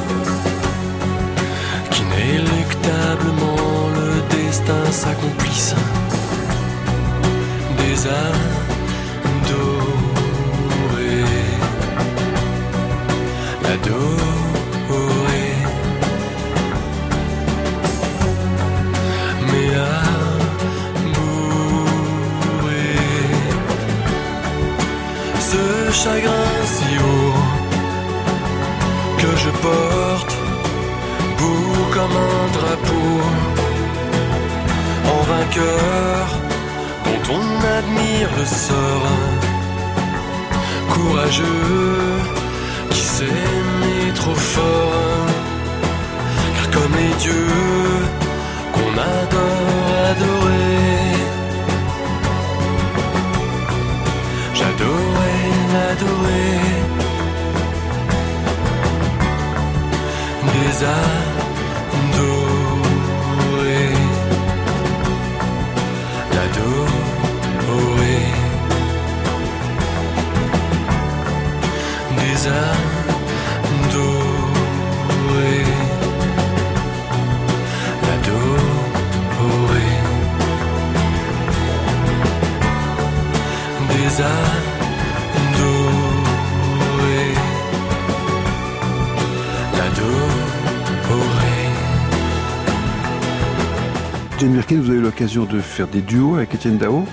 [94.42, 97.06] Jane Birkin, vous avez l'occasion de faire des duos avec Étienne Dao.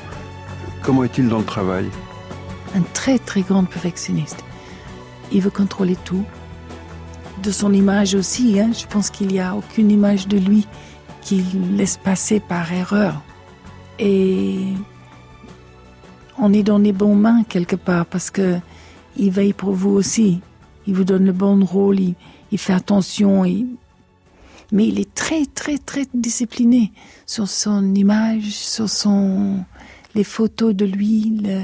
[0.80, 1.84] Comment est-il dans le travail?
[2.74, 4.42] Un très très grand perfectionniste.
[5.30, 6.24] Il veut contrôler tout.
[7.42, 8.70] De son image aussi, hein.
[8.72, 10.66] je pense qu'il n'y a aucune image de lui
[11.20, 13.20] qu'il laisse passer par erreur.
[13.98, 14.60] Et
[16.38, 18.56] on est dans les bonnes mains quelque part parce que
[19.18, 20.40] il veille pour vous aussi.
[20.86, 23.44] Il vous donne le bon rôle, il, fait attention.
[24.72, 26.92] Mais il est très très très discipliné
[27.26, 29.64] sur son image, sur son
[30.14, 31.62] les photos de lui, le...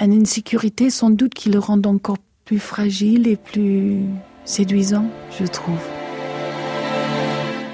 [0.00, 4.00] une insécurité sans doute qui le rend encore plus fragile et plus
[4.44, 5.06] séduisant,
[5.38, 5.80] je trouve.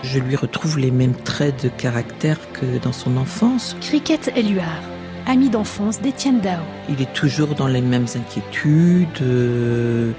[0.03, 3.77] Je lui retrouve les mêmes traits de caractère que dans son enfance.
[3.81, 4.83] Cricket Éluard,
[5.27, 6.61] ami d'enfance d'Étienne Dao.
[6.89, 9.23] Il est toujours dans les mêmes inquiétudes.
[9.23, 10.13] euh,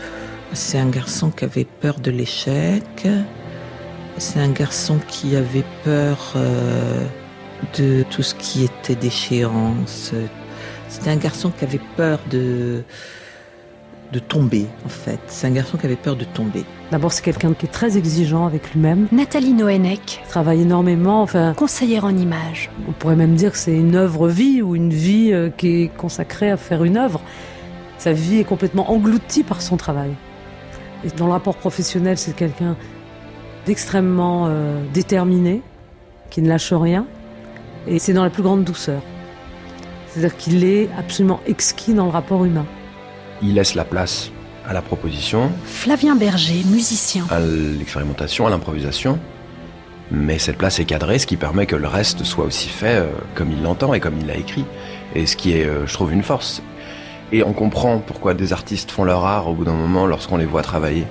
[0.54, 3.08] C'est un garçon qui avait peur de l'échec.
[4.18, 7.06] C'est un garçon qui avait peur euh,
[7.78, 10.14] de tout ce qui était déchéance.
[10.90, 12.84] C'était un garçon qui avait peur de
[14.12, 15.20] de tomber en fait.
[15.26, 16.64] C'est un garçon qui avait peur de tomber.
[16.92, 19.08] D'abord, c'est quelqu'un qui est très exigeant avec lui-même.
[19.12, 21.24] Nathalie Noénec, Il travaille énormément.
[21.24, 22.70] Enfin, conseillère en images.
[22.88, 26.52] on pourrait même dire que c'est une œuvre-vie ou une vie euh, qui est consacrée
[26.52, 27.22] à faire une œuvre.
[27.98, 30.12] Sa vie est complètement engloutie par son travail.
[31.06, 32.76] Et dans le rapport professionnel, c'est quelqu'un
[33.66, 35.62] d'extrêmement euh, déterminé,
[36.30, 37.06] qui ne lâche rien.
[37.88, 39.02] Et c'est dans la plus grande douceur.
[40.08, 42.66] C'est-à-dire qu'il est absolument exquis dans le rapport humain.
[43.42, 44.32] Il laisse la place
[44.66, 47.26] à la proposition, Flavien Berger, musicien.
[47.30, 49.20] à l'expérimentation, à l'improvisation.
[50.12, 53.08] Mais cette place est cadrée, ce qui permet que le reste soit aussi fait euh,
[53.36, 54.66] comme il l'entend et comme il l'a écrit.
[55.16, 56.62] Et ce qui est, euh, je trouve, une force.
[57.36, 60.46] Et on comprend pourquoi des artistes font leur art au bout d'un moment lorsqu'on les
[60.46, 61.08] voit travailler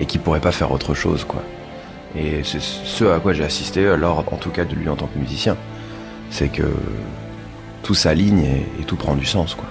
[0.00, 1.42] et qui pourraient pas faire autre chose, quoi.
[2.16, 5.08] Et c'est ce à quoi j'ai assisté, alors en tout cas de lui en tant
[5.08, 5.56] que musicien,
[6.30, 6.72] c'est que
[7.82, 9.66] tout s'aligne et, et tout prend du sens, quoi.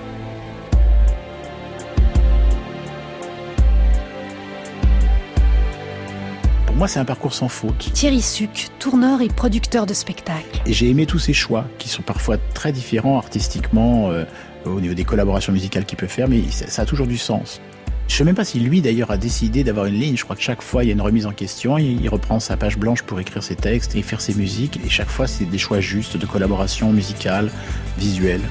[6.66, 7.90] Pour moi, c'est un parcours sans faute.
[7.94, 10.62] Thierry Suc, tourneur et producteur de spectacles.
[10.66, 14.26] Et j'ai aimé tous ces choix, qui sont parfois très différents artistiquement, euh,
[14.66, 17.62] au niveau des collaborations musicales qu'il peut faire, mais ça, a toujours du sens.
[18.08, 20.16] Je sais même pas si lui d'ailleurs a décidé d'avoir une ligne.
[20.16, 21.80] Je crois que chaque fois il y a une remise en question.
[21.80, 24.80] Il, reprend sa page blanche pour écrire ses textes et faire ses musiques.
[24.86, 27.50] Et chaque fois c'est des choix justes de collaboration musicale,
[27.98, 28.42] visuelle.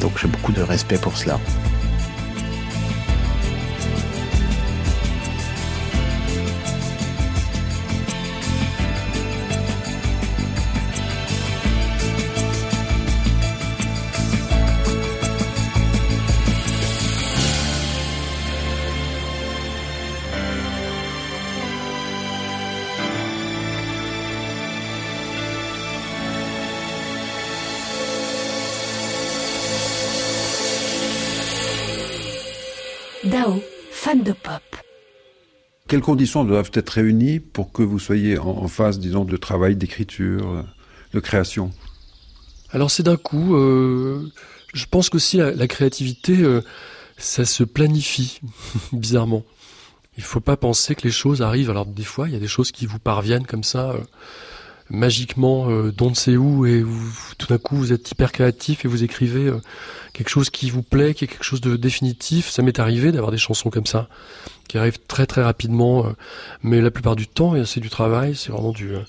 [0.00, 1.38] Donc j'ai beaucoup de respect pour cela.
[33.30, 34.62] Dao, fan de pop.
[35.86, 39.76] Quelles conditions doivent être réunies pour que vous soyez en, en phase, disons, de travail,
[39.76, 40.64] d'écriture,
[41.12, 41.70] de création?
[42.70, 43.56] Alors c'est d'un coup.
[43.56, 44.30] Euh,
[44.74, 46.62] je pense qu'aussi la, la créativité, euh,
[47.16, 48.40] ça se planifie
[48.92, 49.44] bizarrement.
[50.16, 51.70] Il faut pas penser que les choses arrivent.
[51.70, 53.90] Alors des fois, il y a des choses qui vous parviennent comme ça.
[53.90, 54.00] Euh,
[54.90, 56.84] magiquement euh, d'on ne sait où et
[57.36, 59.60] tout d'un coup vous êtes hyper créatif et vous écrivez euh,
[60.12, 62.48] quelque chose qui vous plaît, qui est quelque chose de définitif.
[62.48, 64.08] Ça m'est arrivé d'avoir des chansons comme ça
[64.68, 66.10] qui arrivent très très rapidement, euh,
[66.62, 69.00] mais la plupart du temps c'est du travail, c'est vraiment du euh,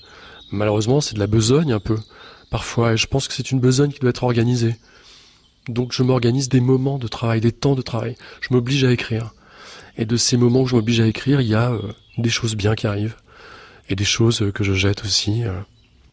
[0.52, 1.96] malheureusement c'est de la besogne un peu
[2.50, 4.76] parfois et je pense que c'est une besogne qui doit être organisée.
[5.68, 8.16] Donc je m'organise des moments de travail, des temps de travail.
[8.40, 9.32] Je m'oblige à écrire.
[9.98, 11.72] Et de ces moments où je m'oblige à écrire, il y a
[12.16, 13.16] des choses bien qui arrivent
[13.90, 15.44] et des choses que je jette aussi.
[15.44, 15.50] euh.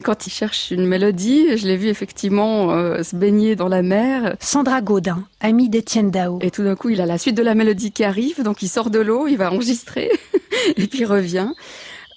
[0.04, 4.36] Quand il cherche une mélodie, je l'ai vu effectivement euh, se baigner dans la mer.
[4.40, 6.38] Sandra Gaudin, amie d'Étienne Dao.
[6.42, 8.68] Et tout d'un coup, il a la suite de la mélodie qui arrive, donc il
[8.68, 10.12] sort de l'eau, il va enregistrer,
[10.78, 11.50] et puis il revient.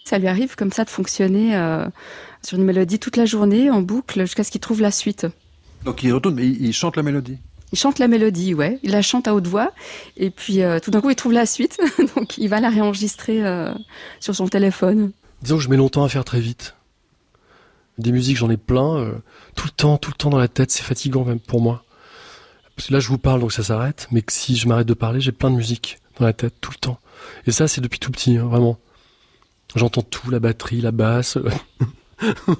[0.04, 1.86] Ça lui arrive comme ça de fonctionner euh,
[2.42, 5.26] sur une mélodie toute la journée, en boucle, jusqu'à ce qu'il trouve la suite.
[5.84, 7.38] Donc il retourne, mais il, il chante la mélodie.
[7.72, 8.78] Il chante la mélodie, ouais.
[8.82, 9.72] Il la chante à haute voix,
[10.18, 11.78] et puis euh, tout d'un coup, il trouve la suite,
[12.16, 13.72] donc il va la réenregistrer euh,
[14.18, 15.12] sur son téléphone.
[15.42, 16.76] Disons que je mets longtemps à faire très vite.
[17.98, 19.12] Des musiques, j'en ai plein, euh,
[19.56, 21.84] tout le temps, tout le temps dans la tête, c'est fatigant même pour moi.
[22.76, 25.20] Parce que là, je vous parle, donc ça s'arrête, mais si je m'arrête de parler,
[25.20, 26.98] j'ai plein de musique dans la tête, tout le temps.
[27.46, 28.78] Et ça, c'est depuis tout petit, hein, vraiment.
[29.76, 31.38] J'entends tout, la batterie, la basse.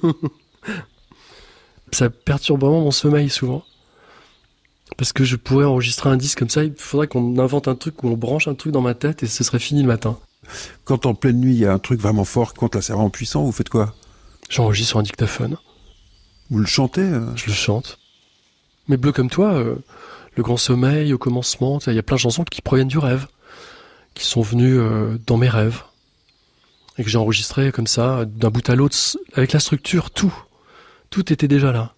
[1.93, 3.65] ça perturbe vraiment mon sommeil souvent.
[4.97, 8.03] Parce que je pourrais enregistrer un disque comme ça, il faudrait qu'on invente un truc
[8.03, 10.19] où on branche un truc dans ma tête et ce serait fini le matin.
[10.85, 13.11] Quand en pleine nuit, il y a un truc vraiment fort, quand là c'est vraiment
[13.11, 13.95] puissant, vous faites quoi?
[14.49, 15.57] J'enregistre sur un dictaphone.
[16.51, 17.35] Vous le chantez euh?
[17.37, 17.99] Je le chante.
[18.89, 19.77] Mais bleu comme toi, euh,
[20.37, 23.29] le grand sommeil au commencement, il y a plein de chansons qui proviennent du rêve,
[24.15, 25.83] qui sont venues euh, dans mes rêves.
[26.99, 28.97] Et que j'ai enregistré comme ça, d'un bout à l'autre,
[29.35, 30.35] avec la structure, tout.
[31.09, 31.95] Tout était déjà là.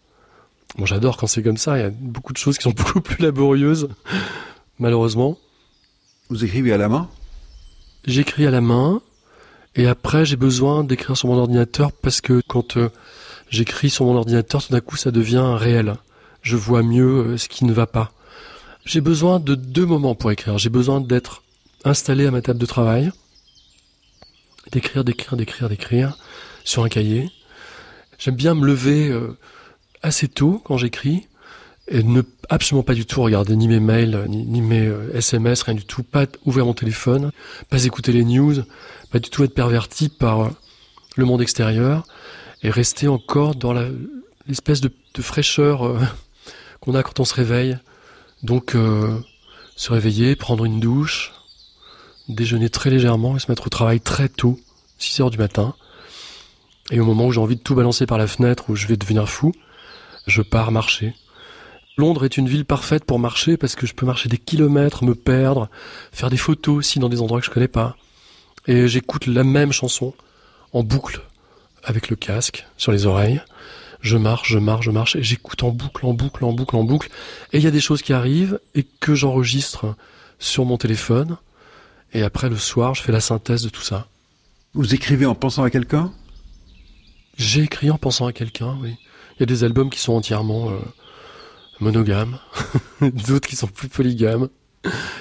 [0.77, 3.01] Bon, j'adore quand c'est comme ça, il y a beaucoup de choses qui sont beaucoup
[3.01, 3.89] plus laborieuses,
[4.79, 5.39] malheureusement.
[6.29, 7.09] Vous écrivez à la main?
[8.05, 9.01] J'écris à la main,
[9.77, 12.91] et après j'ai besoin d'écrire sur mon ordinateur parce que quand euh,
[13.49, 15.95] j'écris sur mon ordinateur, tout d'un coup ça devient réel.
[16.43, 18.13] Je vois mieux euh, ce qui ne va pas.
[18.85, 20.59] J'ai besoin de deux moments pour écrire.
[20.59, 21.43] J'ai besoin d'être
[21.85, 23.13] installé à ma table de travail,
[24.73, 26.19] d'écrire, d'écrire, d'écrire, d'écrire
[26.65, 27.31] sur un cahier.
[28.19, 29.37] J'aime bien me lever euh,
[30.03, 31.27] assez tôt quand j'écris
[31.93, 35.75] et ne absolument pas du tout regarder ni mes mails, ni, mes euh, SMS, rien
[35.75, 37.33] du tout, pas ouvrir mon téléphone,
[37.69, 38.55] pas écouter les news,
[39.11, 40.49] pas du tout être perverti par euh,
[41.17, 42.05] le monde extérieur
[42.63, 43.75] et rester encore dans
[44.47, 45.99] l'espèce de, de fraîcheur euh,
[46.81, 47.79] qu'on a quand on se réveille.
[48.43, 49.19] Donc euh,
[49.77, 51.33] se réveiller, prendre une douche,
[52.29, 54.59] déjeuner très légèrement et se mettre au travail très tôt,
[54.99, 55.75] 6 heures du matin.
[56.91, 58.97] Et au moment où j'ai envie de tout balancer par la fenêtre, où je vais
[58.97, 59.53] devenir fou,
[60.27, 61.15] je pars marcher.
[61.97, 65.15] Londres est une ville parfaite pour marcher parce que je peux marcher des kilomètres, me
[65.15, 65.69] perdre,
[66.11, 67.97] faire des photos aussi dans des endroits que je connais pas.
[68.67, 70.15] Et j'écoute la même chanson
[70.73, 71.21] en boucle
[71.85, 73.43] avec le casque sur les oreilles.
[74.01, 76.85] Je marche, je marche, je marche et j'écoute en boucle, en boucle, en boucle, en
[76.85, 77.09] boucle.
[77.53, 79.95] Et il y a des choses qui arrivent et que j'enregistre
[80.39, 81.37] sur mon téléphone.
[82.13, 84.09] Et après, le soir, je fais la synthèse de tout ça.
[84.75, 86.13] Vous écrivez en pensant à quelqu'un?
[87.37, 88.97] J'ai écrit en pensant à quelqu'un, oui.
[89.37, 90.79] Il y a des albums qui sont entièrement euh,
[91.83, 92.39] monogames,
[93.01, 94.49] d'autres qui sont plus polygames,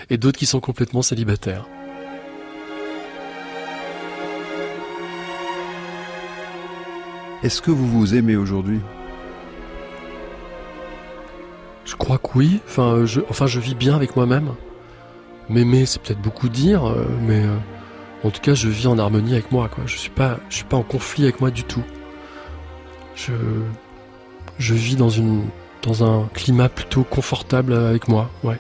[0.09, 1.65] et d'autres qui sont complètement célibataires.
[7.43, 8.79] Est-ce que vous vous aimez aujourd'hui?
[11.85, 12.59] Je crois que oui.
[12.67, 14.53] Enfin, je, enfin, je vis bien avec moi-même.
[15.49, 17.57] M'aimer, c'est peut-être beaucoup dire, euh, mais euh,
[18.23, 19.69] en tout cas, je vis en harmonie avec moi.
[19.69, 19.85] Quoi.
[19.87, 21.83] Je suis pas, je suis pas en conflit avec moi du tout.
[23.15, 23.33] Je,
[24.59, 25.43] je vis dans une,
[25.83, 28.29] dans un climat plutôt confortable avec moi.
[28.43, 28.59] Ouais.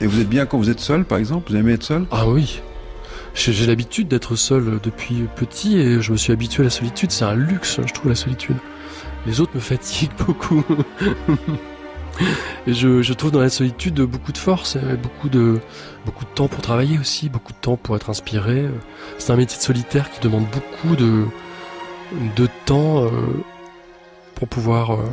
[0.00, 1.50] Et vous êtes bien quand vous êtes seul, par exemple?
[1.50, 2.06] Vous aimez être seul?
[2.10, 2.60] Ah oui.
[3.34, 7.10] J'ai l'habitude d'être seul depuis petit et je me suis habitué à la solitude.
[7.10, 8.56] C'est un luxe, je trouve, la solitude.
[9.26, 10.62] Les autres me fatiguent beaucoup.
[12.66, 15.58] et je, je trouve dans la solitude beaucoup de force, beaucoup de,
[16.06, 18.66] beaucoup de temps pour travailler aussi, beaucoup de temps pour être inspiré.
[19.18, 21.24] C'est un métier de solitaire qui demande beaucoup de,
[22.36, 23.10] de temps euh,
[24.34, 25.04] pour pouvoir euh,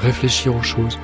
[0.00, 0.98] réfléchir aux choses.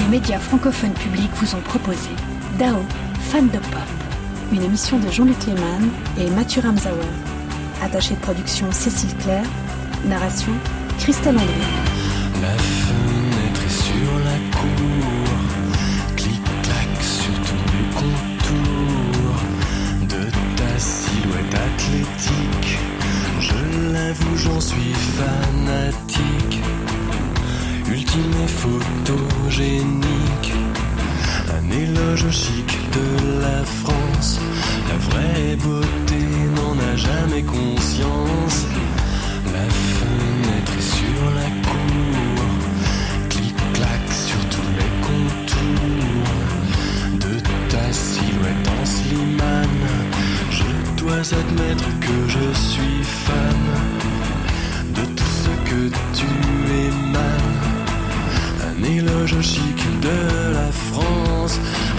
[0.00, 2.10] Les médias francophones publics vous ont proposé
[2.58, 2.76] Dao,
[3.20, 3.88] fan de pop,
[4.52, 5.88] une émission de Jean-Luc Lehmann
[6.18, 6.92] et Mathieu Ramsauer.
[7.82, 9.46] Attaché de production Cécile Claire.
[10.06, 10.52] Narration
[10.98, 13.07] Christelle André.
[24.08, 26.62] Je l'avoue, j'en suis fanatique.
[27.90, 30.54] Ultime et photogénique,
[31.52, 34.40] un éloge chic de la France.
[34.88, 36.20] La vraie beauté
[36.56, 38.64] n'en a jamais conscience.
[39.52, 42.46] La fenêtre est sur la cour,
[43.28, 46.32] clic-clac sur tous les contours
[47.26, 47.34] de
[47.68, 49.86] ta silhouette en slimane.
[50.50, 53.67] Je dois admettre que je suis fan
[55.90, 56.26] que tu
[56.86, 57.58] émanes.
[58.68, 61.58] Un éloge chic de la France,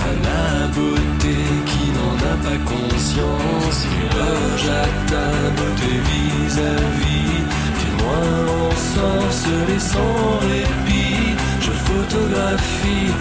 [0.10, 1.38] à la beauté
[1.70, 3.78] qui n'en a pas conscience.
[4.06, 5.28] Éloge à ta
[5.58, 7.40] beauté vis-à-vis,
[7.80, 8.28] témoin
[8.70, 11.36] ensorcelé sans répit.
[11.62, 13.12] Je photographie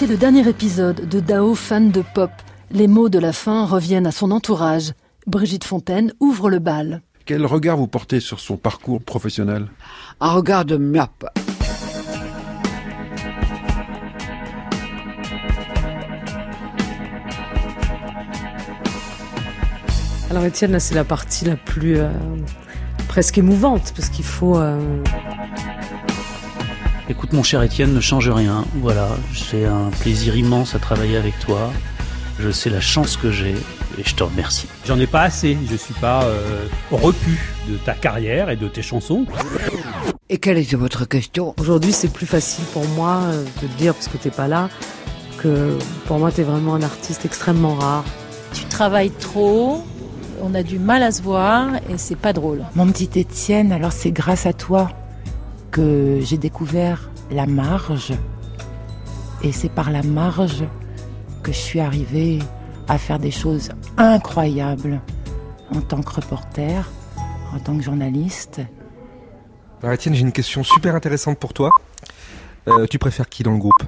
[0.00, 2.30] C'était le dernier épisode de Dao fan de pop.
[2.70, 4.92] Les mots de la fin reviennent à son entourage.
[5.26, 7.02] Brigitte Fontaine ouvre le bal.
[7.26, 9.66] Quel regard vous portez sur son parcours professionnel?
[10.18, 11.26] Un regard de myope.
[20.30, 22.08] Alors Étienne, là c'est la partie la plus euh,
[23.06, 24.56] presque émouvante parce qu'il faut.
[24.56, 25.02] euh,
[27.10, 28.64] Écoute mon cher Étienne, ne change rien.
[28.76, 31.72] Voilà, j'ai un plaisir immense à travailler avec toi.
[32.38, 33.56] Je sais la chance que j'ai
[33.98, 34.68] et je te remercie.
[34.86, 38.82] J'en ai pas assez, je suis pas euh, repu de ta carrière et de tes
[38.82, 39.26] chansons.
[40.28, 41.52] Et quelle était votre question?
[41.58, 44.68] Aujourd'hui, c'est plus facile pour moi euh, de le dire parce que t'es pas là.
[45.38, 48.04] Que pour moi, t'es vraiment un artiste extrêmement rare.
[48.52, 49.84] Tu travailles trop,
[50.40, 52.62] on a du mal à se voir et c'est pas drôle.
[52.76, 54.92] Mon petit Étienne, alors c'est grâce à toi
[55.70, 58.12] que j'ai découvert la marge.
[59.42, 60.64] Et c'est par la marge
[61.42, 62.38] que je suis arrivée
[62.88, 65.00] à faire des choses incroyables
[65.74, 66.90] en tant que reporter,
[67.54, 68.60] en tant que journaliste.
[69.82, 71.70] Alors Étienne, j'ai une question super intéressante pour toi.
[72.68, 73.82] Euh, tu préfères qui dans le groupe?